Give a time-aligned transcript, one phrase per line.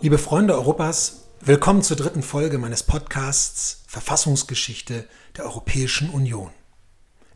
[0.00, 6.50] Liebe Freunde Europas, willkommen zur dritten Folge meines Podcasts Verfassungsgeschichte der Europäischen Union.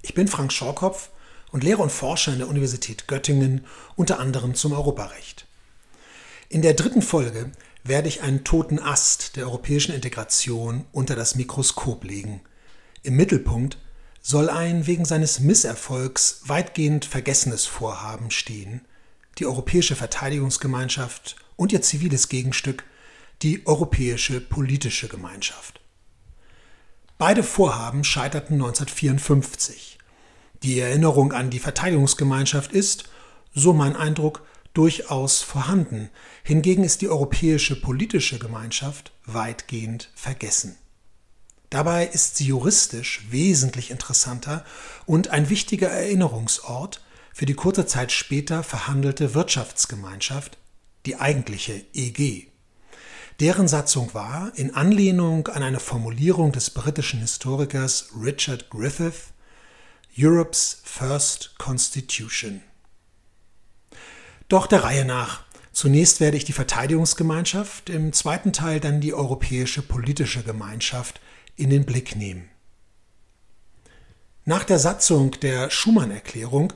[0.00, 1.10] Ich bin Frank Schorkopf
[1.50, 5.46] und lehre und forsche an der Universität Göttingen unter anderem zum Europarecht.
[6.48, 7.50] In der dritten Folge
[7.82, 12.42] werde ich einen toten Ast der europäischen Integration unter das Mikroskop legen.
[13.02, 13.78] Im Mittelpunkt
[14.20, 18.82] soll ein wegen seines Misserfolgs weitgehend vergessenes Vorhaben stehen,
[19.38, 22.84] die Europäische Verteidigungsgemeinschaft und ihr ziviles Gegenstück,
[23.42, 25.80] die Europäische Politische Gemeinschaft.
[27.18, 29.98] Beide Vorhaben scheiterten 1954.
[30.62, 33.04] Die Erinnerung an die Verteidigungsgemeinschaft ist,
[33.54, 36.10] so mein Eindruck, durchaus vorhanden.
[36.42, 40.76] Hingegen ist die Europäische Politische Gemeinschaft weitgehend vergessen.
[41.70, 44.64] Dabei ist sie juristisch wesentlich interessanter
[45.06, 50.58] und ein wichtiger Erinnerungsort für die kurze Zeit später verhandelte Wirtschaftsgemeinschaft,
[51.06, 52.48] die eigentliche EG.
[53.40, 59.32] Deren Satzung war, in Anlehnung an eine Formulierung des britischen Historikers Richard Griffith,
[60.16, 62.62] Europe's First Constitution.
[64.48, 65.42] Doch der Reihe nach.
[65.72, 71.20] Zunächst werde ich die Verteidigungsgemeinschaft, im zweiten Teil dann die Europäische Politische Gemeinschaft
[71.56, 72.50] in den Blick nehmen.
[74.44, 76.74] Nach der Satzung der Schumann-Erklärung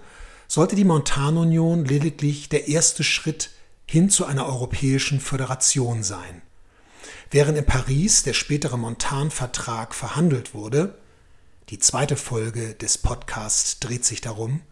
[0.49, 3.51] sollte die Montanunion lediglich der erste Schritt
[3.87, 6.43] hin zu einer europäischen Föderation sein.
[7.31, 10.99] Während in Paris der spätere Montan-Vertrag verhandelt wurde,
[11.71, 14.63] die zweite Folge des Podcasts dreht sich darum,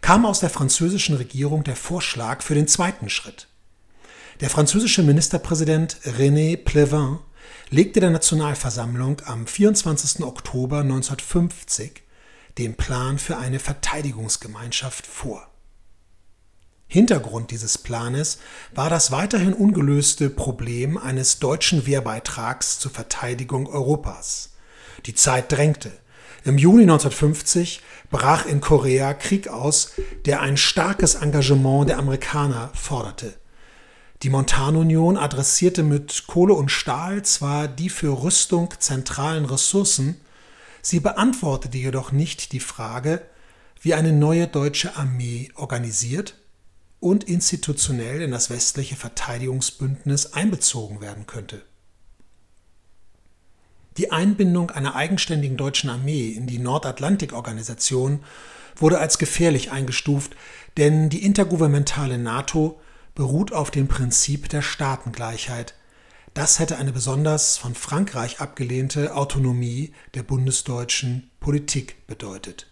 [0.00, 3.48] kam aus der französischen Regierung der Vorschlag für den zweiten Schritt.
[4.40, 7.18] Der französische Ministerpräsident René Plevin
[7.70, 10.24] legte der Nationalversammlung am 24.
[10.24, 12.02] Oktober 1950
[12.58, 15.51] den Plan für eine Verteidigungsgemeinschaft vor.
[16.92, 18.36] Hintergrund dieses Planes
[18.74, 24.50] war das weiterhin ungelöste Problem eines deutschen Wehrbeitrags zur Verteidigung Europas.
[25.06, 25.90] Die Zeit drängte.
[26.44, 27.80] Im Juni 1950
[28.10, 29.92] brach in Korea Krieg aus,
[30.26, 33.32] der ein starkes Engagement der Amerikaner forderte.
[34.22, 40.20] Die Montanunion adressierte mit Kohle und Stahl zwar die für Rüstung zentralen Ressourcen,
[40.82, 43.22] sie beantwortete jedoch nicht die Frage,
[43.80, 46.34] wie eine neue deutsche Armee organisiert
[47.02, 51.62] und institutionell in das westliche Verteidigungsbündnis einbezogen werden könnte.
[53.96, 58.20] Die Einbindung einer eigenständigen deutschen Armee in die Nordatlantikorganisation
[58.76, 60.36] wurde als gefährlich eingestuft,
[60.76, 62.80] denn die intergouvernementale NATO
[63.16, 65.74] beruht auf dem Prinzip der Staatengleichheit.
[66.34, 72.71] Das hätte eine besonders von Frankreich abgelehnte Autonomie der bundesdeutschen Politik bedeutet.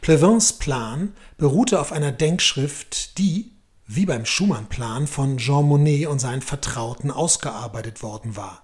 [0.00, 3.52] Plevins Plan beruhte auf einer Denkschrift, die,
[3.86, 8.62] wie beim Schumann-Plan, von Jean Monnet und seinen Vertrauten ausgearbeitet worden war.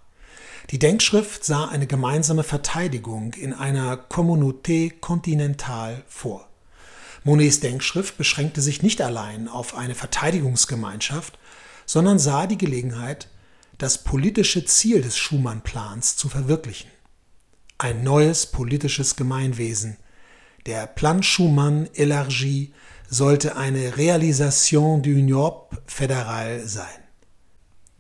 [0.70, 6.48] Die Denkschrift sah eine gemeinsame Verteidigung in einer Communauté continentale vor.
[7.22, 11.38] Monets Denkschrift beschränkte sich nicht allein auf eine Verteidigungsgemeinschaft,
[11.86, 13.28] sondern sah die Gelegenheit,
[13.78, 16.90] das politische Ziel des Schumann-Plans zu verwirklichen.
[17.76, 19.96] Ein neues politisches Gemeinwesen,
[20.66, 22.72] der Plan Schumann élargi
[23.08, 26.86] sollte eine Realisation du Europe fédérale sein.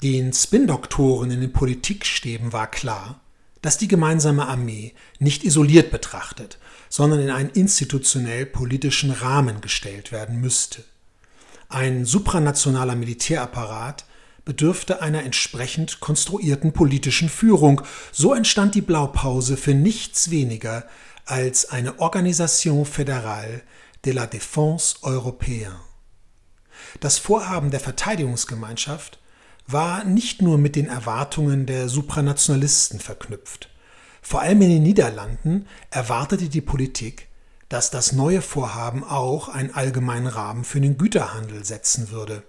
[0.02, 3.20] Den Spin-Doktoren in den Politikstäben war klar,
[3.62, 6.58] dass die gemeinsame Armee nicht isoliert betrachtet,
[6.88, 10.84] sondern in einen institutionell politischen Rahmen gestellt werden müsste.
[11.68, 14.04] Ein supranationaler Militärapparat
[14.44, 17.80] bedürfte einer entsprechend konstruierten politischen Führung.
[18.12, 20.84] So entstand die Blaupause für nichts weniger
[21.24, 23.62] als eine Organisation fédérale
[24.04, 25.80] de la défense européenne.
[27.00, 29.18] Das Vorhaben der Verteidigungsgemeinschaft
[29.66, 33.70] war nicht nur mit den Erwartungen der Supranationalisten verknüpft.
[34.20, 37.28] Vor allem in den Niederlanden erwartete die Politik,
[37.68, 42.42] dass das neue Vorhaben auch einen allgemeinen Rahmen für den Güterhandel setzen würde.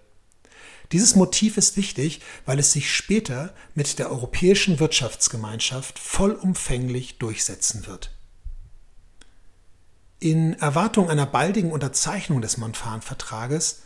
[0.91, 8.14] Dieses Motiv ist wichtig, weil es sich später mit der Europäischen Wirtschaftsgemeinschaft vollumfänglich durchsetzen wird.
[10.19, 13.81] In Erwartung einer baldigen Unterzeichnung des Montan-Vertrages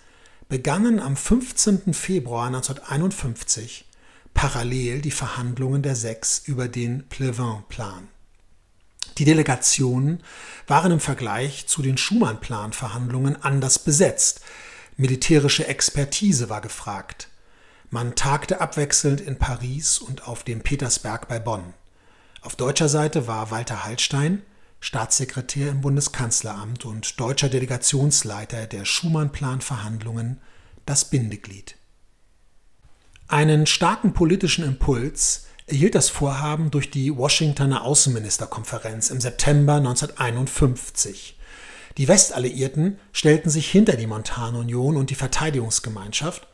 [0.48, 1.94] begannen am 15.
[1.94, 3.86] Februar 1951
[4.36, 8.08] parallel die Verhandlungen der Sechs über den Plevin-Plan.
[9.18, 10.24] Die Delegationen
[10.68, 14.42] waren im Vergleich zu den Schumann-Plan-Verhandlungen anders besetzt.
[14.98, 17.28] Militärische Expertise war gefragt.
[17.90, 21.74] Man tagte abwechselnd in Paris und auf dem Petersberg bei Bonn.
[22.42, 24.44] Auf deutscher Seite war Walter Hallstein,
[24.80, 30.40] Staatssekretär im Bundeskanzleramt und deutscher Delegationsleiter der Schumann-Plan-Verhandlungen,
[30.86, 31.76] das Bindeglied.
[33.28, 41.38] Einen starken politischen Impuls erhielt das Vorhaben durch die Washingtoner Außenministerkonferenz im September 1951.
[41.98, 46.48] Die Westalliierten stellten sich hinter die Montanunion und die Verteidigungsgemeinschaft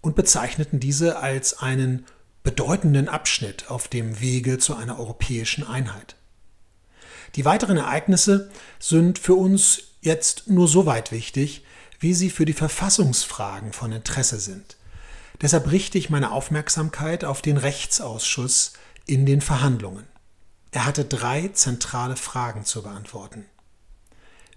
[0.00, 2.06] und bezeichneten diese als einen
[2.42, 6.16] bedeutenden Abschnitt auf dem Wege zu einer europäischen Einheit.
[7.36, 11.64] Die weiteren Ereignisse sind für uns jetzt nur so weit wichtig,
[12.00, 14.76] wie sie für die Verfassungsfragen von Interesse sind.
[15.42, 18.72] Deshalb richte ich meine Aufmerksamkeit auf den Rechtsausschuss
[19.04, 20.06] in den Verhandlungen.
[20.70, 23.44] Er hatte drei zentrale Fragen zu beantworten.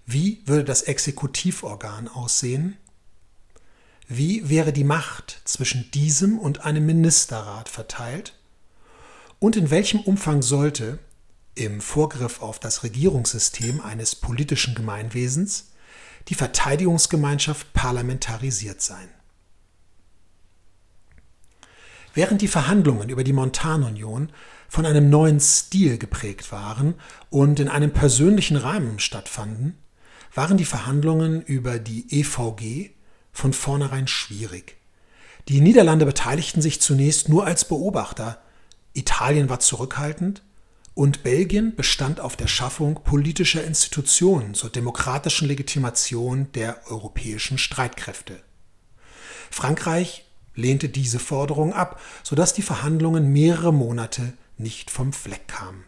[0.06, 2.78] Wie würde das Exekutivorgan aussehen?
[4.08, 8.34] Wie wäre die Macht zwischen diesem und einem Ministerrat verteilt?
[9.38, 10.98] Und in welchem Umfang sollte,
[11.60, 15.72] im Vorgriff auf das Regierungssystem eines politischen Gemeinwesens,
[16.28, 19.08] die Verteidigungsgemeinschaft parlamentarisiert sein?
[22.14, 24.32] Während die Verhandlungen über die Montanunion
[24.68, 26.94] von einem neuen Stil geprägt waren
[27.28, 29.76] und in einem persönlichen Rahmen stattfanden,
[30.34, 32.90] waren die Verhandlungen über die EVG
[33.32, 34.76] von vornherein schwierig.
[35.48, 38.40] Die Niederlande beteiligten sich zunächst nur als Beobachter,
[38.94, 40.42] Italien war zurückhaltend
[41.00, 48.42] und Belgien bestand auf der Schaffung politischer Institutionen zur demokratischen Legitimation der europäischen Streitkräfte.
[49.50, 55.84] Frankreich lehnte diese Forderung ab, sodass die Verhandlungen mehrere Monate nicht vom Fleck kamen.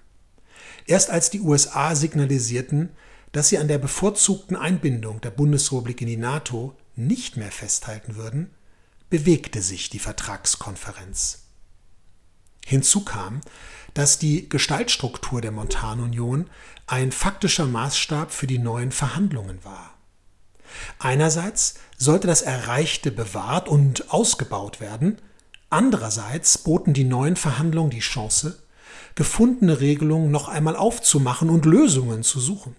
[0.87, 2.88] Erst als die USA signalisierten,
[3.32, 8.49] dass sie an der bevorzugten Einbindung der Bundesrepublik in die NATO nicht mehr festhalten würden,
[9.11, 11.43] bewegte sich die Vertragskonferenz.
[12.65, 13.41] Hinzu kam,
[13.94, 16.49] dass die Gestaltstruktur der Montanunion
[16.87, 19.94] ein faktischer Maßstab für die neuen Verhandlungen war.
[20.99, 25.19] Einerseits sollte das Erreichte bewahrt und ausgebaut werden,
[25.71, 28.62] andererseits boten die neuen Verhandlungen die Chance,
[29.15, 32.77] gefundene Regelungen noch einmal aufzumachen und Lösungen zu suchen.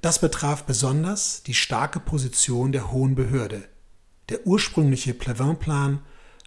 [0.00, 3.68] Das betraf besonders die starke Position der Hohen Behörde.
[4.28, 6.02] Der ursprüngliche Plevin-Plan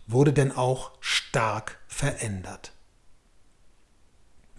[0.07, 2.72] wurde denn auch stark verändert.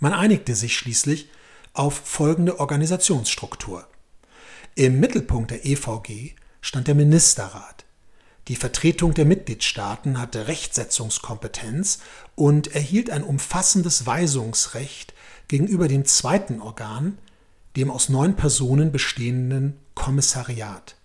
[0.04, 1.30] Man einigte sich schließlich
[1.72, 3.88] auf folgende Organisationsstruktur.
[4.74, 7.86] Im Mittelpunkt der EVG stand der Ministerrat.
[8.48, 12.00] Die Vertretung der Mitgliedstaaten hatte Rechtsetzungskompetenz
[12.34, 15.14] und erhielt ein umfassendes Weisungsrecht
[15.48, 17.16] gegenüber dem zweiten Organ,
[17.74, 20.96] dem aus neun Personen bestehenden Kommissariat.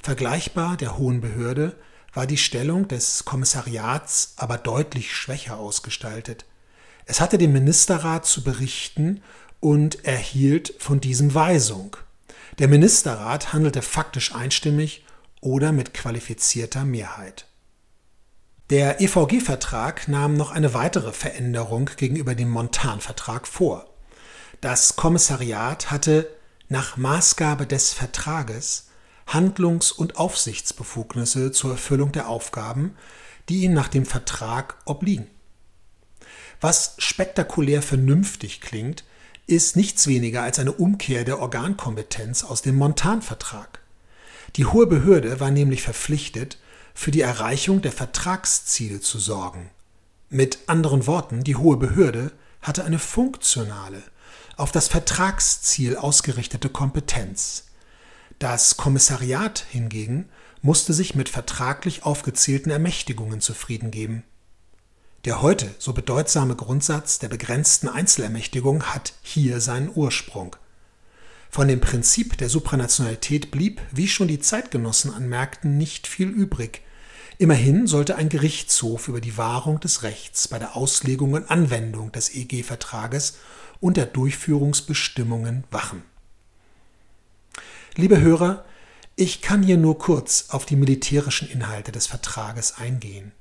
[0.00, 1.76] Vergleichbar der Hohen Behörde
[2.12, 6.46] war die Stellung des Kommissariats aber deutlich schwächer ausgestaltet.
[7.10, 9.22] Es hatte dem Ministerrat zu berichten
[9.60, 11.96] und erhielt von diesem Weisung.
[12.58, 15.06] Der Ministerrat handelte faktisch einstimmig
[15.40, 17.46] oder mit qualifizierter Mehrheit.
[18.68, 23.86] Der EVG-Vertrag nahm noch eine weitere Veränderung gegenüber dem Montan-Vertrag vor.
[24.60, 26.28] Das Kommissariat hatte
[26.68, 28.88] nach Maßgabe des Vertrages
[29.26, 32.96] Handlungs- und Aufsichtsbefugnisse zur Erfüllung der Aufgaben,
[33.48, 35.26] die ihm nach dem Vertrag obliegen.
[36.60, 39.04] Was spektakulär vernünftig klingt,
[39.46, 43.80] ist nichts weniger als eine Umkehr der Organkompetenz aus dem Montanvertrag.
[44.56, 46.58] Die hohe Behörde war nämlich verpflichtet,
[46.94, 49.70] für die Erreichung der Vertragsziele zu sorgen.
[50.30, 54.02] Mit anderen Worten, die hohe Behörde hatte eine funktionale,
[54.56, 57.66] auf das Vertragsziel ausgerichtete Kompetenz.
[58.38, 60.28] Das Kommissariat hingegen
[60.60, 64.24] musste sich mit vertraglich aufgezählten Ermächtigungen zufrieden geben.
[65.24, 70.54] Der heute so bedeutsame Grundsatz der begrenzten Einzelermächtigung hat hier seinen Ursprung.
[71.50, 76.82] Von dem Prinzip der Supranationalität blieb, wie schon die Zeitgenossen anmerkten, nicht viel übrig.
[77.36, 82.34] Immerhin sollte ein Gerichtshof über die Wahrung des Rechts bei der Auslegung und Anwendung des
[82.34, 83.38] EG-Vertrages
[83.80, 86.02] und der Durchführungsbestimmungen wachen.
[87.96, 88.64] Liebe Hörer,
[89.16, 93.32] ich kann hier nur kurz auf die militärischen Inhalte des Vertrages eingehen.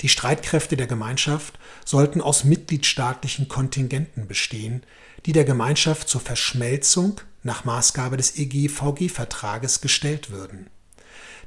[0.00, 4.82] Die Streitkräfte der Gemeinschaft sollten aus mitgliedstaatlichen Kontingenten bestehen,
[5.26, 10.70] die der Gemeinschaft zur Verschmelzung nach Maßgabe des EG-VG-Vertrages gestellt würden.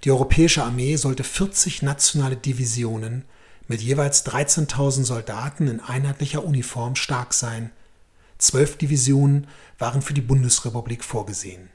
[0.04, 3.26] Die europäische Armee sollte 40 nationale Divisionen
[3.68, 7.72] mit jeweils 13.000 Soldaten in einheitlicher Uniform stark sein.
[8.38, 9.48] Zwölf Divisionen
[9.80, 11.70] waren für die Bundesrepublik vorgesehen.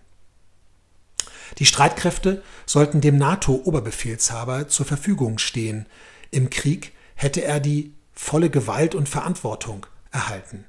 [1.58, 5.86] Die Streitkräfte sollten dem NATO-Oberbefehlshaber zur Verfügung stehen,
[6.30, 10.64] im Krieg hätte er die volle Gewalt und Verantwortung erhalten.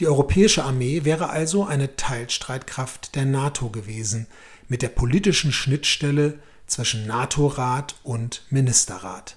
[0.00, 4.26] Die europäische Armee wäre also eine Teilstreitkraft der NATO gewesen,
[4.68, 9.36] mit der politischen Schnittstelle zwischen NATO-Rat und Ministerrat.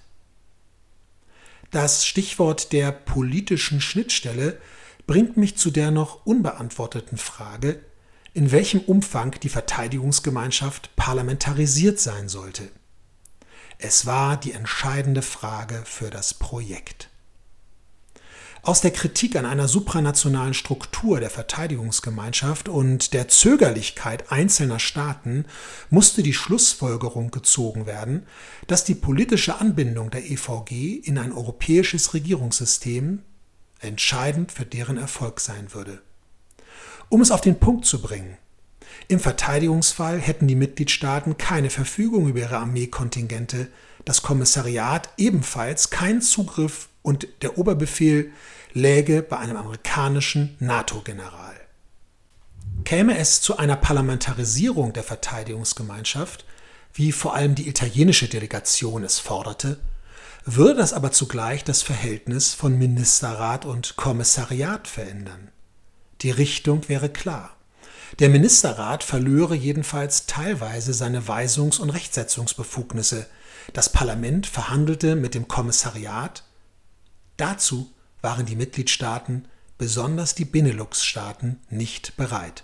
[1.72, 4.58] Das Stichwort der politischen Schnittstelle
[5.06, 7.82] bringt mich zu der noch unbeantworteten Frage,
[8.34, 12.70] in welchem Umfang die Verteidigungsgemeinschaft parlamentarisiert sein sollte.
[13.80, 17.10] Es war die entscheidende Frage für das Projekt.
[18.64, 25.46] Aus der Kritik an einer supranationalen Struktur der Verteidigungsgemeinschaft und der Zögerlichkeit einzelner Staaten
[25.90, 28.26] musste die Schlussfolgerung gezogen werden,
[28.66, 33.22] dass die politische Anbindung der EVG in ein europäisches Regierungssystem
[33.80, 36.02] entscheidend für deren Erfolg sein würde.
[37.10, 38.38] Um es auf den Punkt zu bringen,
[39.08, 43.70] im Verteidigungsfall hätten die Mitgliedstaaten keine Verfügung über ihre Armeekontingente,
[44.06, 48.32] das Kommissariat ebenfalls keinen Zugriff und der Oberbefehl
[48.74, 51.56] läge bei einem amerikanischen NATO-General.
[52.86, 56.46] Käme es zu einer Parlamentarisierung der Verteidigungsgemeinschaft,
[56.94, 59.80] wie vor allem die italienische Delegation es forderte,
[60.46, 65.50] würde das aber zugleich das Verhältnis von Ministerrat und Kommissariat verändern.
[66.22, 67.57] Die Richtung wäre klar.
[68.20, 73.28] Der Ministerrat verlöre jedenfalls teilweise seine Weisungs- und Rechtsetzungsbefugnisse.
[73.74, 76.44] Das Parlament verhandelte mit dem Kommissariat.
[77.36, 79.46] Dazu waren die Mitgliedstaaten,
[79.78, 82.64] besonders die Benelux-Staaten, nicht bereit.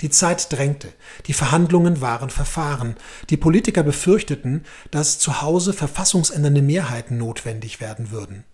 [0.00, 0.92] Die Zeit drängte,
[1.26, 2.96] die Verhandlungen waren verfahren,
[3.28, 8.44] die Politiker befürchteten, dass zu Hause verfassungsändernde Mehrheiten notwendig werden würden.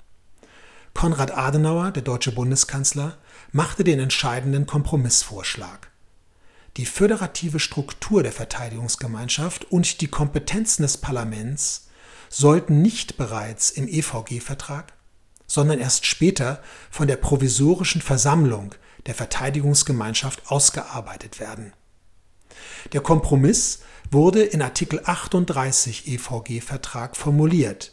[0.98, 3.18] Konrad Adenauer, der deutsche Bundeskanzler,
[3.52, 5.92] machte den entscheidenden Kompromissvorschlag.
[6.76, 11.86] Die föderative Struktur der Verteidigungsgemeinschaft und die Kompetenzen des Parlaments
[12.28, 14.92] sollten nicht bereits im EVG-Vertrag,
[15.46, 18.74] sondern erst später von der provisorischen Versammlung
[19.06, 21.74] der Verteidigungsgemeinschaft ausgearbeitet werden.
[22.92, 27.92] Der Kompromiss wurde in Artikel 38 EVG-Vertrag formuliert,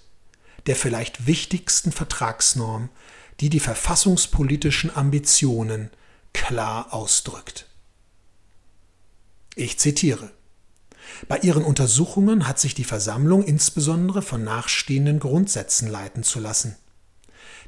[0.67, 2.89] der vielleicht wichtigsten Vertragsnorm,
[3.39, 5.89] die die verfassungspolitischen Ambitionen
[6.33, 7.67] klar ausdrückt.
[9.55, 10.31] Ich zitiere.
[11.27, 16.75] Bei ihren Untersuchungen hat sich die Versammlung insbesondere von nachstehenden Grundsätzen leiten zu lassen.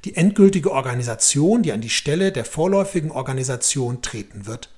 [0.05, 4.69] Die endgültige Organisation, die an die Stelle der vorläufigen Organisation treten wird,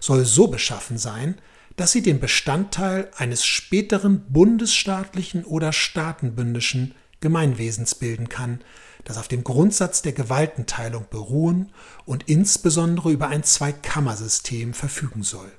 [0.00, 1.38] soll so beschaffen sein,
[1.76, 8.60] dass sie den Bestandteil eines späteren bundesstaatlichen oder staatenbündischen Gemeinwesens bilden kann,
[9.04, 11.72] das auf dem Grundsatz der Gewaltenteilung beruhen
[12.04, 15.50] und insbesondere über ein Zweikammersystem verfügen soll.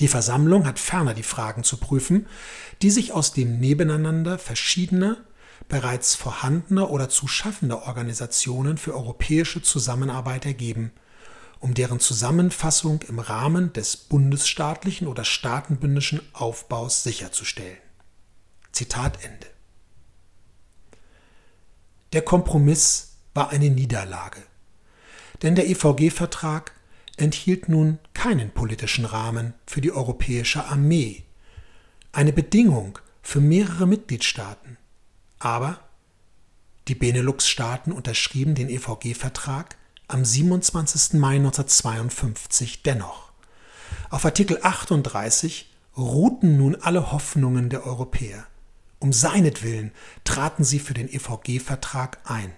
[0.00, 2.26] Die Versammlung hat ferner die Fragen zu prüfen,
[2.82, 5.16] die sich aus dem Nebeneinander verschiedener
[5.68, 10.92] bereits vorhandener oder zu schaffender Organisationen für europäische Zusammenarbeit ergeben,
[11.60, 17.78] um deren Zusammenfassung im Rahmen des bundesstaatlichen oder staatenbündischen Aufbaus sicherzustellen.
[18.72, 19.57] Zitat Ende.
[22.12, 24.42] Der Kompromiss war eine Niederlage,
[25.42, 26.72] denn der EVG-Vertrag
[27.18, 31.24] enthielt nun keinen politischen Rahmen für die europäische Armee,
[32.12, 34.78] eine Bedingung für mehrere Mitgliedstaaten,
[35.38, 35.80] aber
[36.88, 41.20] die Benelux-Staaten unterschrieben den EVG-Vertrag am 27.
[41.20, 43.30] Mai 1952 dennoch.
[44.08, 48.46] Auf Artikel 38 ruhten nun alle Hoffnungen der Europäer.
[48.98, 49.92] Um seinetwillen
[50.24, 52.52] traten sie für den EVG-Vertrag ein.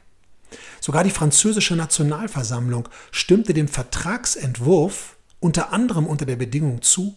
[0.80, 7.16] Sogar die französische Nationalversammlung stimmte dem Vertragsentwurf unter anderem unter der Bedingung zu,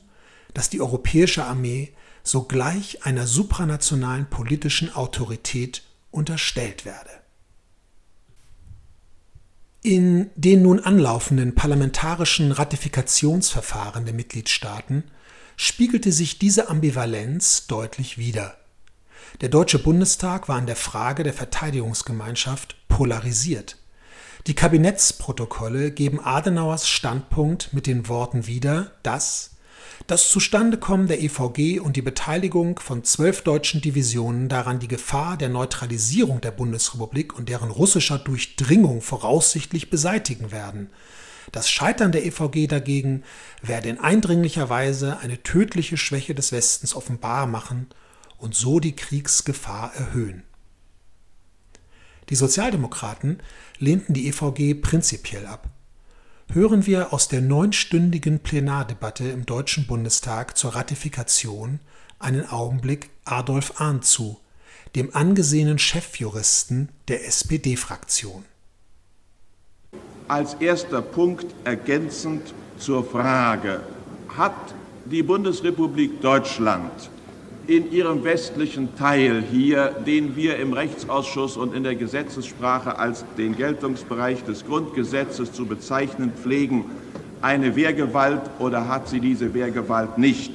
[0.54, 7.10] dass die europäische Armee sogleich einer supranationalen politischen Autorität unterstellt werde.
[9.82, 15.04] In den nun anlaufenden parlamentarischen Ratifikationsverfahren der Mitgliedstaaten
[15.58, 18.58] spiegelte sich diese Ambivalenz deutlich wider.
[19.42, 23.78] Der Deutsche Bundestag war in der Frage der Verteidigungsgemeinschaft polarisiert.
[24.48, 29.52] Die Kabinettsprotokolle geben Adenauers Standpunkt mit den Worten wieder, dass
[30.08, 35.50] das Zustandekommen der EVG und die Beteiligung von zwölf deutschen Divisionen daran die Gefahr der
[35.50, 40.90] Neutralisierung der Bundesrepublik und deren russischer Durchdringung voraussichtlich beseitigen werden.
[41.54, 43.24] Das Scheitern der EVG dagegen
[43.62, 47.88] werde in eindringlicher Weise eine tödliche Schwäche des Westens offenbar machen
[48.44, 50.44] und so die Kriegsgefahr erhöhen.
[52.30, 53.42] Die Sozialdemokraten
[53.80, 55.70] lehnten die EVG prinzipiell ab
[56.52, 61.80] hören wir aus der neunstündigen Plenardebatte im Deutschen Bundestag zur Ratifikation
[62.20, 64.40] einen Augenblick Adolf Ahn zu,
[64.96, 68.46] dem angesehenen Chefjuristen der SPD-Fraktion.
[70.28, 73.82] Als erster Punkt ergänzend zur Frage,
[74.30, 77.10] hat die Bundesrepublik Deutschland
[77.68, 83.56] in ihrem westlichen Teil hier, den wir im Rechtsausschuss und in der Gesetzessprache als den
[83.56, 86.86] Geltungsbereich des Grundgesetzes zu bezeichnen pflegen,
[87.42, 90.52] eine Wehrgewalt oder hat sie diese Wehrgewalt nicht?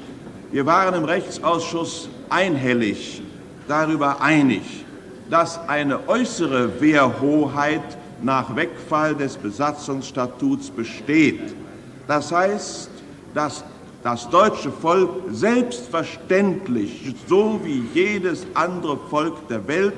[0.50, 3.22] Wir waren im Rechtsausschuss einhellig
[3.68, 4.62] darüber einig,
[5.30, 7.82] dass eine äußere Wehrhoheit
[8.22, 11.54] nach Wegfall des Besatzungsstatuts besteht.
[12.06, 12.90] Das heißt,
[13.34, 13.64] dass
[14.02, 19.94] das deutsche Volk selbstverständlich, so wie jedes andere Volk der Welt,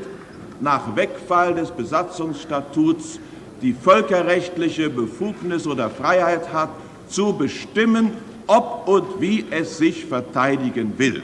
[0.60, 3.18] nach Wegfall des Besatzungsstatuts
[3.62, 6.70] die völkerrechtliche Befugnis oder Freiheit hat,
[7.08, 8.12] zu bestimmen,
[8.46, 11.22] ob und wie es sich verteidigen will.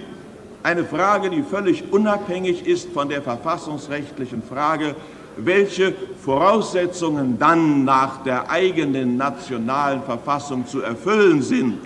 [0.62, 4.96] Eine Frage, die völlig unabhängig ist von der verfassungsrechtlichen Frage,
[5.36, 11.78] welche Voraussetzungen dann nach der eigenen nationalen Verfassung zu erfüllen sind,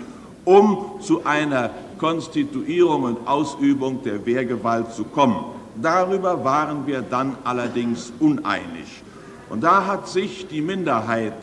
[0.45, 5.45] um zu einer Konstituierung und Ausübung der Wehrgewalt zu kommen.
[5.81, 9.03] Darüber waren wir dann allerdings uneinig.
[9.49, 11.35] Und da hat sich die Minderheit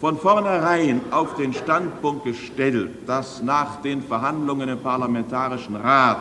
[0.00, 6.18] von vornherein auf den Standpunkt gestellt, dass nach den Verhandlungen im Parlamentarischen Rat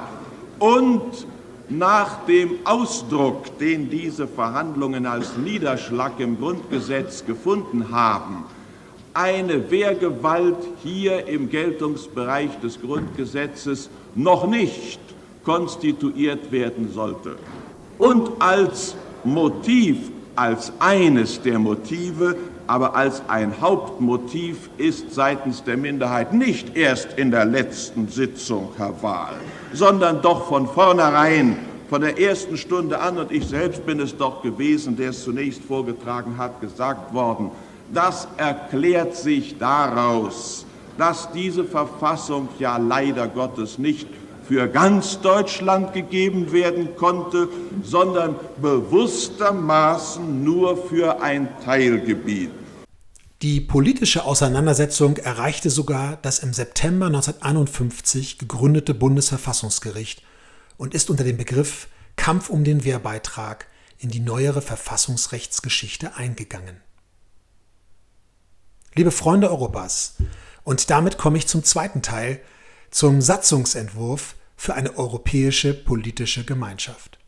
[0.60, 1.26] und
[1.70, 8.44] nach dem Ausdruck, den diese Verhandlungen als Niederschlag im Grundgesetz gefunden haben,
[9.20, 15.02] eine Wehrgewalt hier im Geltungsbereich des Grundgesetzes noch nicht
[15.44, 17.36] konstituiert werden sollte.
[17.98, 18.96] Und als
[19.26, 19.98] Motiv,
[20.38, 22.38] als eines der Motive
[22.70, 29.02] aber als ein Hauptmotiv ist seitens der Minderheit nicht erst in der letzten Sitzung, Herr
[29.02, 29.34] Wahl,
[29.74, 31.58] sondern doch von vornherein,
[31.90, 35.64] von der ersten Stunde an, und ich selbst bin es doch gewesen, der es zunächst
[35.64, 37.50] vorgetragen hat, gesagt worden,
[37.94, 40.66] das erklärt sich daraus,
[40.98, 44.08] dass diese Verfassung ja leider Gottes nicht
[44.48, 47.50] für ganz Deutschland gegeben werden konnte,
[47.84, 52.50] sondern bewusstermaßen nur für ein Teilgebiet.
[53.42, 60.24] Die politische Auseinandersetzung erreichte sogar das im September 1951 gegründete Bundesverfassungsgericht
[60.78, 63.68] und ist unter dem Begriff Kampf um den Wehrbeitrag
[64.00, 66.82] in die neuere Verfassungsrechtsgeschichte eingegangen.
[68.96, 70.16] Liebe Freunde Europas,
[70.64, 72.42] und damit komme ich zum zweiten Teil,
[72.90, 77.20] zum Satzungsentwurf für eine europäische politische Gemeinschaft.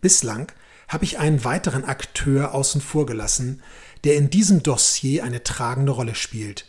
[0.00, 0.50] Bislang
[0.88, 3.62] habe ich einen weiteren Akteur außen vor gelassen,
[4.04, 6.66] der in diesem Dossier eine tragende Rolle spielt,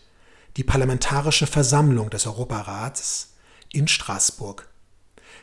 [0.57, 3.35] die Parlamentarische Versammlung des Europarats
[3.71, 4.67] in Straßburg.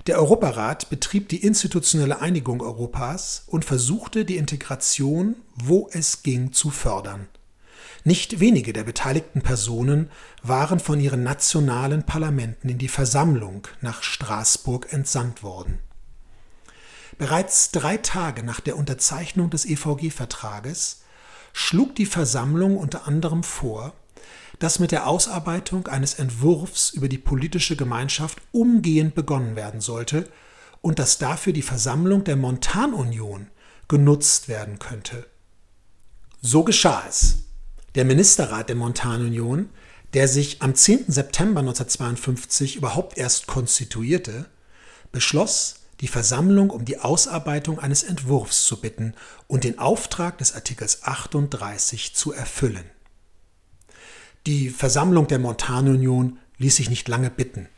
[0.06, 6.70] Der Europarat betrieb die institutionelle Einigung Europas und versuchte die Integration, wo es ging, zu
[6.70, 7.26] fördern.
[8.04, 10.10] Nicht wenige der beteiligten Personen
[10.42, 15.78] waren von ihren nationalen Parlamenten in die Versammlung nach Straßburg entsandt worden.
[17.18, 21.02] Bereits drei Tage nach der Unterzeichnung des EVG-Vertrages
[21.52, 23.92] schlug die Versammlung unter anderem vor,
[24.58, 30.28] dass mit der Ausarbeitung eines Entwurfs über die politische Gemeinschaft umgehend begonnen werden sollte
[30.80, 33.48] und dass dafür die Versammlung der Montanunion
[33.88, 35.26] genutzt werden könnte.
[36.40, 37.49] So geschah es.
[37.96, 39.68] Der Ministerrat der Montanunion,
[40.14, 41.06] der sich am 10.
[41.08, 44.46] September 1952 überhaupt erst konstituierte,
[45.10, 49.14] beschloss, die Versammlung um die Ausarbeitung eines Entwurfs zu bitten
[49.48, 52.84] und den Auftrag des Artikels 38 zu erfüllen.
[54.46, 57.68] Die Versammlung der Montanunion ließ sich nicht lange bitten.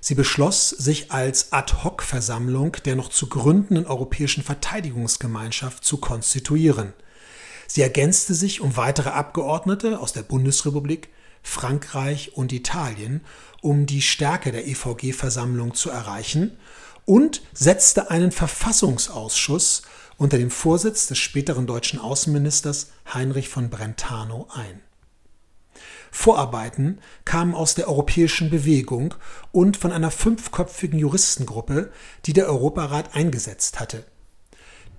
[0.00, 6.92] Sie beschloss, sich als Ad-hoc-Versammlung der noch zu gründenden Europäischen Verteidigungsgemeinschaft zu konstituieren.
[7.74, 11.08] Sie ergänzte sich um weitere Abgeordnete aus der Bundesrepublik,
[11.42, 13.22] Frankreich und Italien,
[13.62, 16.58] um die Stärke der EVG-Versammlung zu erreichen
[17.06, 19.84] und setzte einen Verfassungsausschuss
[20.18, 24.82] unter dem Vorsitz des späteren deutschen Außenministers Heinrich von Brentano ein.
[26.10, 29.14] Vorarbeiten kamen aus der europäischen Bewegung
[29.50, 31.90] und von einer fünfköpfigen Juristengruppe,
[32.26, 34.04] die der Europarat eingesetzt hatte.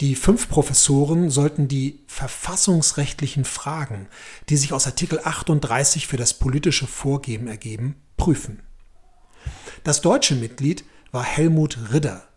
[0.03, 4.09] Die fünf Professoren sollten die verfassungsrechtlichen Fragen,
[4.49, 8.61] die sich aus Artikel 38 für das politische Vorgehen ergeben, prüfen.
[9.85, 12.27] Das deutsche Mitglied war Helmut Ridder,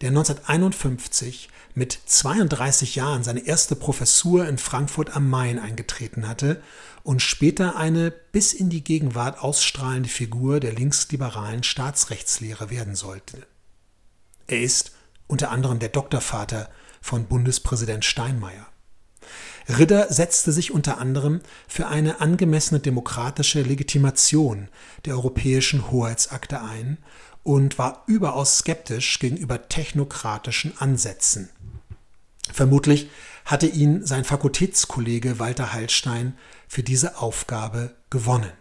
[0.00, 6.60] der 1951 mit 32 Jahren seine erste Professur in Frankfurt am Main eingetreten hatte
[7.04, 13.46] und später eine bis in die Gegenwart ausstrahlende Figur der linksliberalen Staatsrechtslehre werden sollte.
[14.48, 14.90] Er ist
[15.28, 16.68] unter anderem der Doktorvater
[17.06, 18.66] von Bundespräsident Steinmeier.
[19.68, 24.68] Ridder setzte sich unter anderem für eine angemessene demokratische Legitimation
[25.04, 26.98] der europäischen Hoheitsakte ein
[27.44, 31.48] und war überaus skeptisch gegenüber technokratischen Ansätzen.
[32.52, 33.08] Vermutlich
[33.44, 38.52] hatte ihn sein Fakultätskollege Walter Heilstein für diese Aufgabe gewonnen.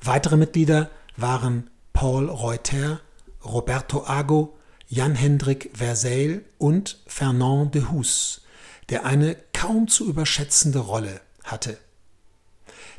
[0.00, 3.00] Weitere Mitglieder waren Paul Reuter,
[3.44, 4.56] Roberto Ago,
[4.92, 8.42] Jan-Hendrik Verzeil und Fernand de Hus,
[8.90, 11.78] der eine kaum zu überschätzende Rolle hatte.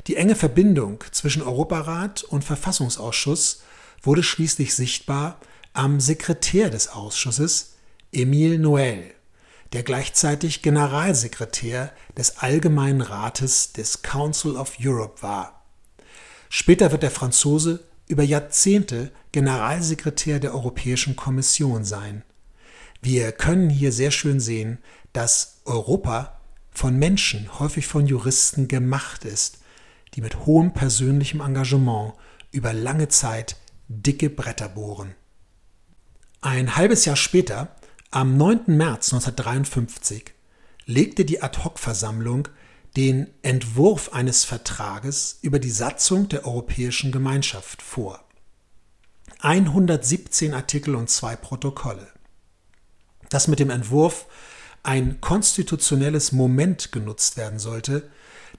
[0.08, 3.62] Die enge Verbindung zwischen Europarat und Verfassungsausschuss
[4.02, 5.38] wurde schließlich sichtbar
[5.72, 7.76] am Sekretär des Ausschusses,
[8.10, 9.12] Emile Noël,
[9.72, 15.64] der gleichzeitig Generalsekretär des Allgemeinen Rates des Council of Europe war.
[16.48, 22.22] Später wird der Franzose über Jahrzehnte Generalsekretär der Europäischen Kommission sein.
[23.02, 24.78] Wir können hier sehr schön sehen,
[25.12, 26.38] dass Europa
[26.70, 29.58] von Menschen, häufig von Juristen gemacht ist,
[30.14, 32.12] die mit hohem persönlichem Engagement
[32.52, 33.56] über lange Zeit
[33.88, 35.16] dicke Bretter bohren.
[36.40, 37.74] Ein halbes Jahr später,
[38.12, 38.76] am 9.
[38.76, 40.32] März 1953,
[40.86, 42.46] legte die Ad-hoc-Versammlung
[42.96, 48.23] den Entwurf eines Vertrages über die Satzung der Europäischen Gemeinschaft vor.
[49.44, 52.08] 117 Artikel und zwei Protokolle.
[53.28, 54.26] Dass mit dem Entwurf
[54.82, 58.10] ein konstitutionelles Moment genutzt werden sollte,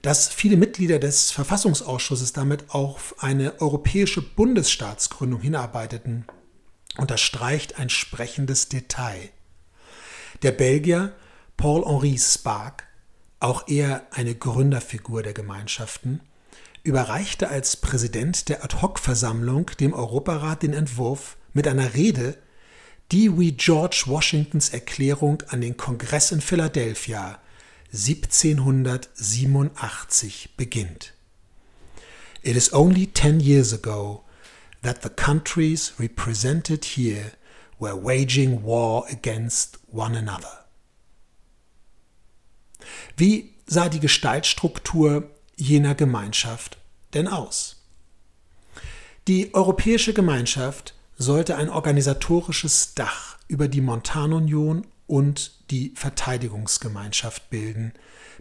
[0.02, 6.24] dass viele Mitglieder des Verfassungsausschusses damit auf eine europäische Bundesstaatsgründung hinarbeiteten,
[6.96, 9.30] unterstreicht ein sprechendes Detail.
[10.42, 11.14] Der Belgier
[11.56, 12.86] Paul-Henri Spaak
[13.40, 16.20] auch er eine Gründerfigur der Gemeinschaften,
[16.86, 22.38] überreichte als Präsident der Ad-hoc-Versammlung dem Europarat den Entwurf mit einer Rede,
[23.12, 27.38] die wie George Washingtons Erklärung an den Kongress in Philadelphia
[27.92, 31.12] 1787 beginnt.
[32.42, 34.24] It is only ten years ago
[34.82, 37.32] that the countries represented here
[37.80, 40.64] were waging war against one another.
[43.16, 46.78] Wie sah die Gestaltstruktur jener Gemeinschaft
[47.14, 47.82] denn aus?
[49.26, 57.92] Die Europäische Gemeinschaft sollte ein organisatorisches Dach über die Montanunion und die Verteidigungsgemeinschaft bilden,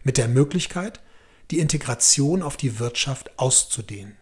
[0.03, 0.99] mit der Möglichkeit,
[1.51, 4.17] die Integration auf die Wirtschaft auszudehnen.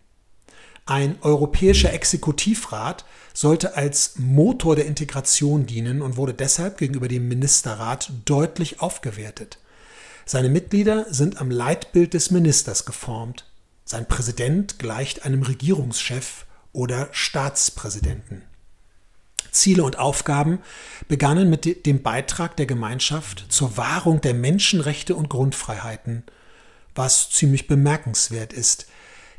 [0.85, 8.11] Ein europäischer Exekutivrat sollte als Motor der Integration dienen und wurde deshalb gegenüber dem Ministerrat
[8.25, 9.59] deutlich aufgewertet.
[10.25, 13.45] Seine Mitglieder sind am Leitbild des Ministers geformt.
[13.85, 18.43] Sein Präsident gleicht einem Regierungschef oder Staatspräsidenten.
[19.51, 20.59] Ziele und Aufgaben
[21.07, 26.23] begannen mit dem Beitrag der Gemeinschaft zur Wahrung der Menschenrechte und Grundfreiheiten,
[26.95, 28.87] was ziemlich bemerkenswert ist,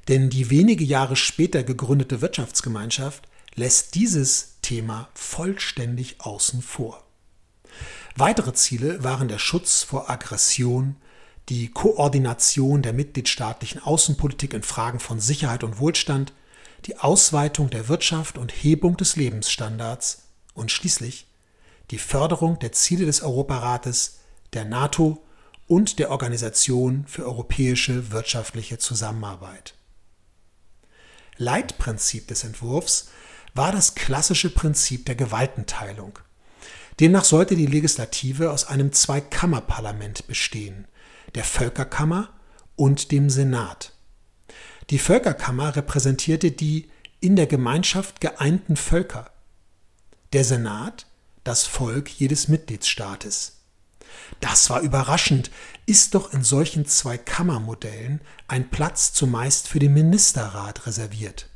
[0.09, 7.04] denn die wenige Jahre später gegründete Wirtschaftsgemeinschaft lässt dieses Thema vollständig außen vor.
[8.16, 10.96] Weitere Ziele waren der Schutz vor Aggression,
[11.48, 16.33] die Koordination der mitgliedstaatlichen Außenpolitik in Fragen von Sicherheit und Wohlstand,
[16.87, 21.27] die Ausweitung der Wirtschaft und Hebung des Lebensstandards und schließlich
[21.90, 24.20] die Förderung der Ziele des Europarates,
[24.53, 25.20] der NATO
[25.66, 29.74] und der Organisation für europäische wirtschaftliche Zusammenarbeit.
[31.37, 33.09] Leitprinzip des Entwurfs
[33.55, 36.16] war das klassische Prinzip der Gewaltenteilung–
[37.01, 40.87] Demnach sollte die Legislative aus einem Zweikammerparlament bestehen,
[41.35, 42.29] der Völkerkammer
[42.77, 43.93] und dem Senat.
[44.91, 49.31] Die Völkerkammer repräsentierte die in der Gemeinschaft geeinten Völker,
[50.33, 51.07] der Senat
[51.43, 53.61] das Volk jedes Mitgliedsstaates.
[54.41, 55.51] Das war überraschend,
[55.87, 61.49] ist doch in solchen Zweikammermodellen ein Platz zumeist für den Ministerrat reserviert.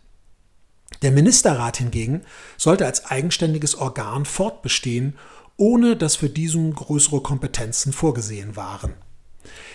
[1.03, 2.23] Der Ministerrat hingegen
[2.57, 5.17] sollte als eigenständiges Organ fortbestehen,
[5.57, 8.95] ohne dass für diesen größere Kompetenzen vorgesehen waren.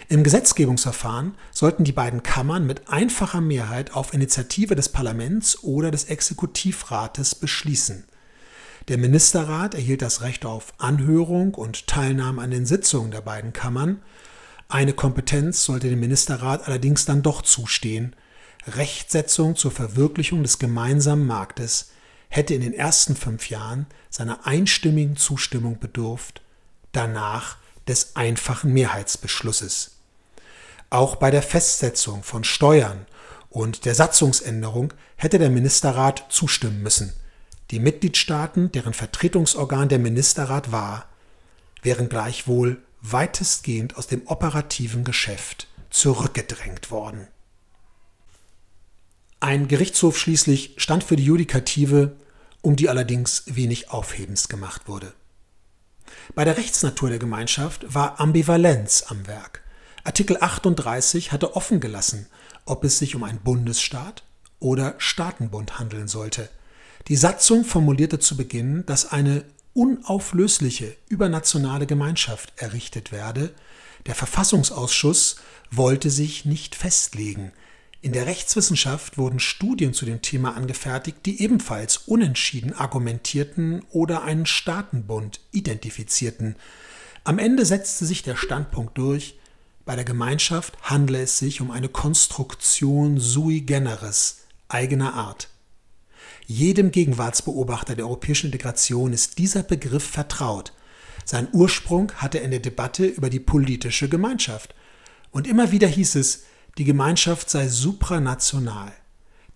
[0.09, 6.05] Im Gesetzgebungsverfahren sollten die beiden Kammern mit einfacher Mehrheit auf Initiative des Parlaments oder des
[6.05, 8.03] Exekutivrats beschließen.
[8.89, 14.01] Der Ministerrat erhielt das Recht auf Anhörung und Teilnahme an den Sitzungen der beiden Kammern.
[14.67, 18.13] Eine Kompetenz sollte dem Ministerrat allerdings dann doch zustehen,
[18.67, 21.91] Rechtsetzung zur Verwirklichung des gemeinsamen Marktes
[22.29, 26.41] hätte in den ersten fünf Jahren seiner einstimmigen Zustimmung bedurft,
[26.91, 29.97] danach des einfachen Mehrheitsbeschlusses.
[30.89, 33.05] Auch bei der Festsetzung von Steuern
[33.49, 37.13] und der Satzungsänderung hätte der Ministerrat zustimmen müssen.
[37.71, 41.07] Die Mitgliedstaaten, deren Vertretungsorgan der Ministerrat war,
[41.81, 47.27] wären gleichwohl weitestgehend aus dem operativen Geschäft zurückgedrängt worden.
[49.43, 52.15] Ein Gerichtshof schließlich stand für die Judikative
[52.61, 55.11] um die allerdings wenig Aufhebens gemacht wurde.
[56.33, 59.61] Bei der Rechtsnatur der Gemeinschaft war Ambivalenz am Werk.
[60.05, 62.27] Artikel 38 hatte offen gelassen,
[62.63, 64.23] ob es sich um einen Bundesstaat
[64.61, 66.47] oder Staatenbund handeln sollte.
[67.09, 73.53] Die Satzung formulierte zu Beginn, dass eine unauflösliche übernationale Gemeinschaft errichtet werde.
[74.05, 75.35] Der Verfassungsausschuss
[75.69, 77.51] wollte sich nicht festlegen.
[78.03, 84.45] In der Rechtswissenschaft wurden Studien zu dem Thema angefertigt, die ebenfalls unentschieden argumentierten oder einen
[84.45, 86.57] Staatenbund identifizierten.
[87.23, 89.39] Am Ende setzte sich der Standpunkt durch,
[89.85, 95.47] bei der Gemeinschaft handle es sich um eine Konstruktion sui generis, eigener Art.
[96.45, 100.73] Jedem Gegenwartsbeobachter der europäischen Integration ist dieser Begriff vertraut.
[101.23, 104.75] Sein Ursprung hatte in der Debatte über die politische Gemeinschaft.
[105.31, 106.43] Und immer wieder hieß es,
[106.77, 108.91] die Gemeinschaft sei supranational.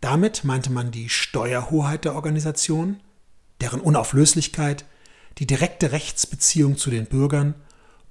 [0.01, 2.99] Damit meinte man die Steuerhoheit der Organisation,
[3.61, 4.85] deren Unauflöslichkeit,
[5.39, 7.55] die direkte Rechtsbeziehung zu den Bürgern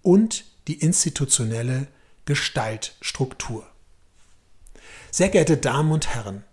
[0.02, 1.86] und die institutionelle
[2.24, 3.66] Gestaltstruktur.
[5.10, 6.44] Sehr geehrte Damen und Herren,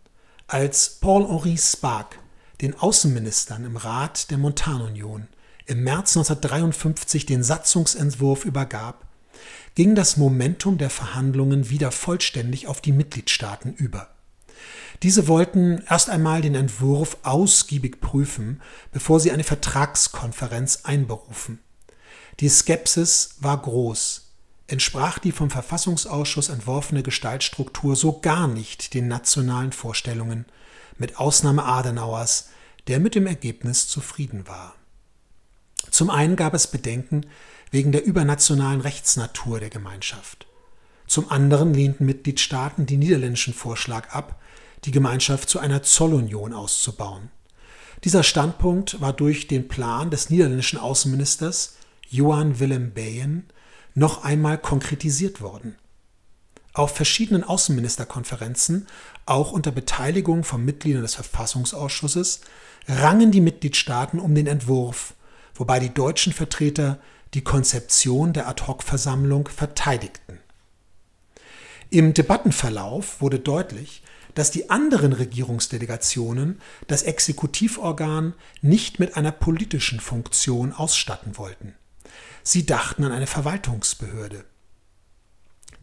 [0.48, 2.20] als Paul-Henri Spaak
[2.62, 5.28] den Außenministern im Rat der Montanunion
[5.66, 9.03] im März 1953 den Satzungsentwurf übergab,
[9.76, 14.10] ging das Momentum der Verhandlungen wieder vollständig auf die Mitgliedstaaten über.
[15.02, 21.60] Diese wollten erst einmal den Entwurf ausgiebig prüfen, bevor sie eine Vertragskonferenz einberufen.
[22.40, 24.32] Die Skepsis war groß,
[24.68, 30.46] entsprach die vom Verfassungsausschuss entworfene Gestaltstruktur so gar nicht den nationalen Vorstellungen,
[30.98, 32.50] mit Ausnahme Adenauers,
[32.88, 34.76] der mit dem Ergebnis zufrieden war.
[35.90, 37.26] Zum einen gab es Bedenken
[37.74, 40.46] wegen der übernationalen Rechtsnatur der Gemeinschaft.
[41.08, 44.40] Zum anderen lehnten Mitgliedstaaten den niederländischen Vorschlag ab,
[44.86, 47.32] die Gemeinschaft zu einer Zollunion auszubauen.
[48.04, 51.78] Dieser Standpunkt war durch den Plan des niederländischen Außenministers
[52.10, 53.48] Johan Willem Beyen
[53.96, 55.76] noch einmal konkretisiert worden.
[56.74, 58.86] Auf verschiedenen Außenministerkonferenzen,
[59.26, 62.42] auch unter Beteiligung von Mitgliedern des Verfassungsausschusses,
[62.88, 65.16] rangen die Mitgliedstaaten um den Entwurf,
[65.56, 67.00] wobei die deutschen Vertreter
[67.34, 70.39] die Konzeption der Ad-hoc-Versammlung verteidigten.
[71.89, 74.04] Im Debattenverlauf wurde deutlich,
[74.36, 81.76] dass die anderen Regierungsdelegationen das Exekutivorgan nicht mit einer politischen Funktion ausstatten wollten.
[82.41, 84.43] Sie dachten an eine Verwaltungsbehörde.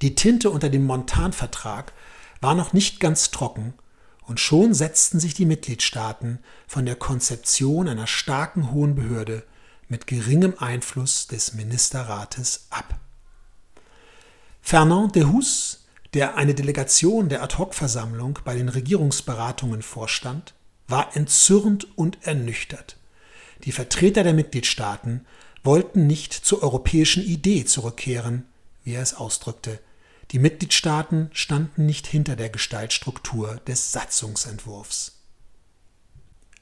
[0.03, 1.93] Die Tinte unter dem Montanvertrag
[2.41, 3.75] war noch nicht ganz trocken
[4.23, 9.45] und schon setzten sich die Mitgliedstaaten von der Konzeption einer starken hohen Behörde
[9.91, 12.99] mit geringem Einfluss des Ministerrates ab.
[14.63, 20.55] Fernand de Hus, der eine Delegation der Ad-hoc-Versammlung bei den Regierungsberatungen vorstand,
[20.87, 22.97] war entzürnt und ernüchtert.
[23.65, 25.27] Die Vertreter der Mitgliedstaaten
[25.63, 28.47] wollten nicht zur europäischen Idee zurückkehren,
[28.85, 29.81] wie er es ausdrückte.
[30.31, 35.19] Die Mitgliedstaaten standen nicht hinter der Gestaltstruktur des Satzungsentwurfs.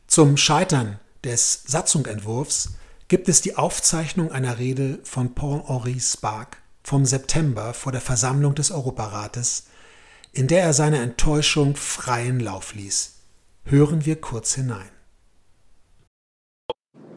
[0.06, 2.70] Zum Scheitern des Satzungsentwurfs
[3.08, 8.70] gibt es die Aufzeichnung einer Rede von Paul-Henri Spaak vom September vor der Versammlung des
[8.70, 9.66] Europarates,
[10.32, 13.20] in der er seine Enttäuschung freien Lauf ließ.
[13.64, 14.90] Hören wir kurz hinein.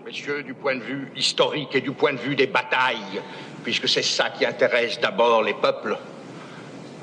[0.06, 3.22] messieurs, du point de vue historique et du point de vue des batailles,
[3.64, 5.98] puisque c'est ça qui intéresse d'abord les peuples.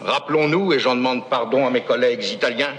[0.02, 2.74] Rappelons-nous, et j'en demande pardon à mes collègues italiens,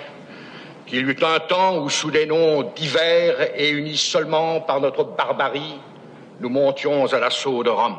[0.86, 5.04] qu'il y eut un temps où, sous des noms divers et unis seulement par notre
[5.04, 5.80] barbarie,
[6.40, 7.98] nous montions à l'assaut de Rome.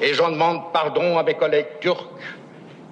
[0.00, 2.06] Et j'en demande pardon à mes collègues turcs.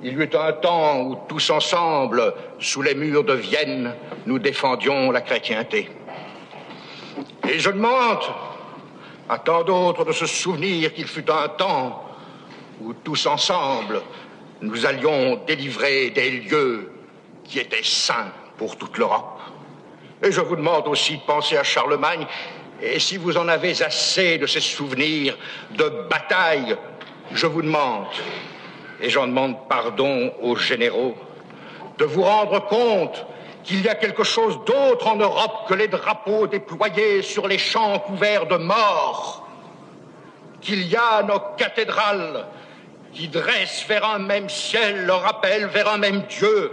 [0.03, 3.94] Il y eut un temps où tous ensemble, sous les murs de Vienne,
[4.27, 5.88] nous défendions la chrétienté.
[7.49, 8.22] Et je demande
[9.29, 12.05] à tant d'autres de se souvenir qu'il fut un temps
[12.81, 14.03] où tous ensemble
[14.61, 16.92] nous allions délivrer des lieux
[17.44, 19.40] qui étaient saints pour toute l'Europe.
[20.22, 22.27] Et je vous demande aussi de penser à Charlemagne,
[22.83, 25.37] et si vous en avez assez de ces souvenirs
[25.71, 26.77] de bataille,
[27.33, 28.07] je vous demande,
[29.01, 31.17] et j'en demande pardon aux généraux,
[31.99, 33.27] de vous rendre compte
[33.65, 37.99] qu'il y a quelque chose d'autre en Europe que les drapeaux déployés sur les champs
[37.99, 39.49] couverts de morts,
[40.61, 42.47] qu'il y a nos cathédrales
[43.12, 46.71] qui dressent vers un même ciel leur appel vers un même Dieu.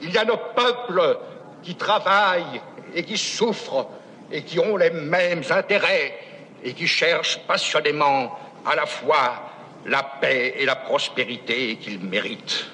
[0.00, 1.18] Il y a nos peuples
[1.62, 2.60] qui travaillent
[2.94, 3.86] et qui souffrent
[4.30, 6.18] et qui ont les mêmes intérêts
[6.62, 9.50] et qui cherchent passionnément à la fois
[9.86, 12.66] la paix et la prospérité qu'ils méritent.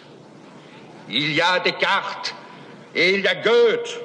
[1.09, 2.35] Il y a des cartes
[2.95, 4.01] et il y a Goethe,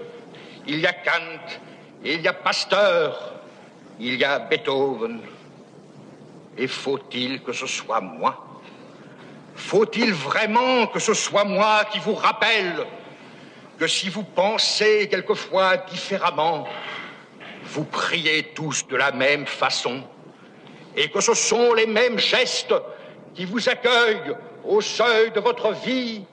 [0.67, 1.59] il y a Kant,
[2.03, 3.33] il y a Pasteur,
[3.99, 5.21] il y a Beethoven.
[6.57, 8.45] Et faut-il que ce soit moi?
[9.55, 12.85] Faut-il vraiment que ce soit moi qui vous rappelle
[13.77, 16.67] que si vous pensez quelquefois différemment,
[17.73, 20.03] vous priez tous de la même façon
[20.95, 22.73] et que ce sont les mêmes gestes
[23.33, 26.23] qui vous accueillent au seuil de votre vie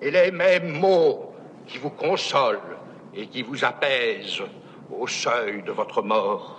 [0.00, 1.34] et les mêmes mots
[1.66, 2.78] qui vous consolent
[3.14, 4.42] et qui vous apaisent
[4.90, 6.58] au seuil de votre mort.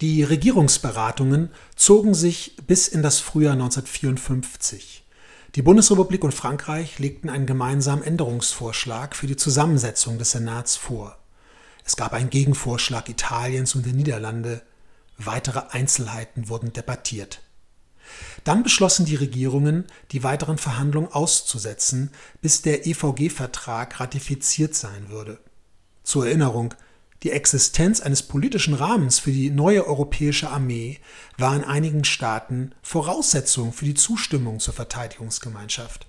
[0.00, 5.04] Die Regierungsberatungen zogen sich bis in das Frühjahr 1954.
[5.54, 11.16] Die Bundesrepublik und Frankreich legten einen gemeinsamen Änderungsvorschlag für die Zusammensetzung des Senats vor.
[11.84, 14.62] Es gab einen Gegenvorschlag Italiens und der Niederlande.
[15.18, 17.40] Weitere Einzelheiten wurden debattiert.
[18.42, 22.10] Dann beschlossen die Regierungen, die weiteren Verhandlungen auszusetzen,
[22.42, 25.38] bis der EVG-Vertrag ratifiziert sein würde.
[26.02, 26.74] Zur Erinnerung,
[27.22, 31.00] die Existenz eines politischen Rahmens für die neue europäische Armee
[31.38, 36.06] war in einigen Staaten Voraussetzung für die Zustimmung zur Verteidigungsgemeinschaft.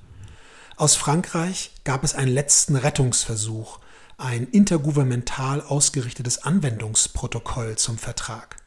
[0.76, 3.80] Aus Frankreich gab es einen letzten Rettungsversuch,
[4.18, 8.58] ein intergouvernemental ausgerichtetes Anwendungsprotokoll zum Vertrag.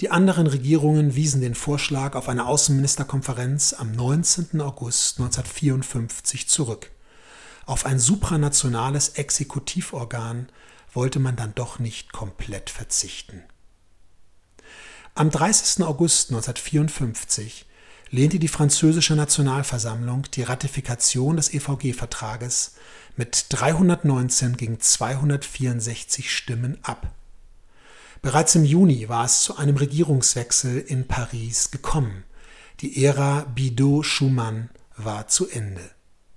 [0.00, 4.60] Die anderen Regierungen wiesen den Vorschlag auf eine Außenministerkonferenz am 19.
[4.60, 6.90] August 1954 zurück.
[7.66, 10.48] Auf ein supranationales Exekutivorgan
[10.92, 13.42] wollte man dann doch nicht komplett verzichten.
[15.14, 15.84] Am 30.
[15.84, 17.66] August 1954
[18.10, 22.74] lehnte die französische Nationalversammlung die Ratifikation des EVG-Vertrages
[23.16, 27.12] mit 319 gegen 264 Stimmen ab.
[28.22, 32.24] Bereits im Juni war es zu einem Regierungswechsel in Paris gekommen.
[32.80, 35.90] Die Ära Bidault-Schumann war zu Ende.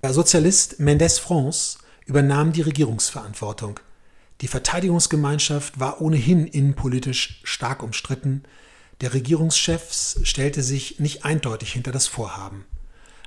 [0.03, 3.79] Der Sozialist Mendes France übernahm die Regierungsverantwortung.
[4.41, 8.43] Die Verteidigungsgemeinschaft war ohnehin innenpolitisch stark umstritten.
[9.01, 9.91] Der Regierungschef
[10.23, 12.65] stellte sich nicht eindeutig hinter das Vorhaben.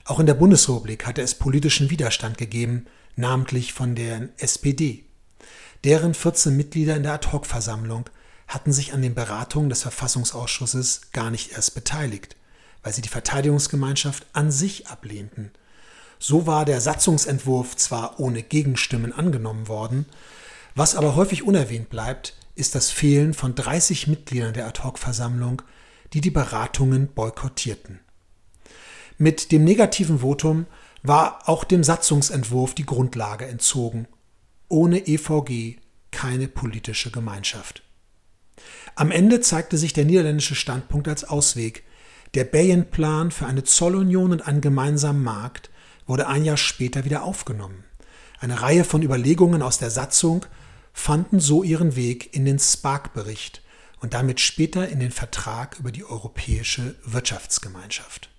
[0.05, 2.87] Auch in der Bundesrepublik hatte es politischen Widerstand gegeben,
[3.21, 5.05] namentlich von der SPD.
[5.85, 8.11] Deren 14 Mitglieder in der Ad-hoc-Versammlung
[8.49, 12.37] hatten sich an den Beratungen des Verfassungsausschusses gar nicht erst beteiligt,
[12.83, 15.53] weil sie die Verteidigungsgemeinschaft an sich ablehnten.
[16.19, 20.07] So war der Satzungsentwurf zwar ohne Gegenstimmen angenommen worden,
[20.75, 25.63] was aber häufig unerwähnt bleibt, ist das Fehlen von 30 Mitgliedern der Ad-hoc-Versammlung,
[26.13, 28.01] die die Beratungen boykottierten.
[29.19, 30.67] Mit dem negativen Votum
[31.03, 34.07] war auch dem Satzungsentwurf die Grundlage entzogen.
[34.69, 35.77] Ohne EVG
[36.11, 37.83] keine politische Gemeinschaft.
[38.95, 41.85] Am Ende zeigte sich der niederländische Standpunkt als Ausweg.
[42.35, 45.71] Der Bayern-Plan für eine Zollunion und einen gemeinsamen Markt
[46.07, 47.85] wurde ein Jahr später wieder aufgenommen.
[48.41, 50.47] Eine Reihe von Überlegungen aus der Satzung
[50.93, 53.63] fanden so ihren Weg in den SPARC-Bericht
[54.01, 58.31] und damit später in den Vertrag über die Europäische Wirtschaftsgemeinschaft.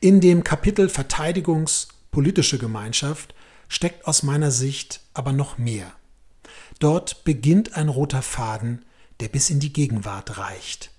[0.00, 3.34] In dem Kapitel Verteidigungspolitische Gemeinschaft
[3.68, 5.92] steckt aus meiner Sicht aber noch mehr.
[6.78, 8.84] Dort beginnt ein roter Faden,
[9.20, 10.90] der bis in die Gegenwart reicht.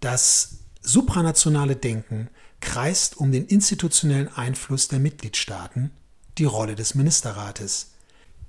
[0.00, 2.28] Das supranationale Denken
[2.60, 5.90] kreist um den institutionellen Einfluss der Mitgliedstaaten,
[6.38, 7.92] die Rolle des Ministerrates,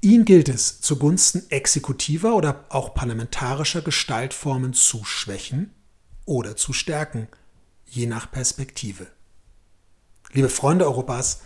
[0.03, 5.73] Ihn gilt es zugunsten exekutiver oder auch parlamentarischer Gestaltformen zu schwächen
[6.25, 7.29] oder zu stärken,
[7.85, 9.07] je nach Perspektive.
[10.33, 11.41] Liebe Freunde Europas,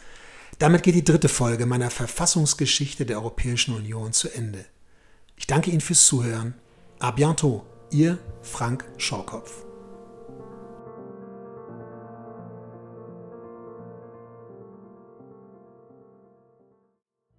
[0.59, 4.63] damit geht die dritte Folge meiner Verfassungsgeschichte der Europäischen Union zu Ende.
[5.35, 6.55] Ich danke Ihnen fürs Zuhören.
[6.99, 9.66] A bientôt, Ihr Frank Schorkopf.